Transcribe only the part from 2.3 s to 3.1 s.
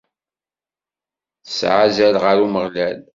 Umeɣlal.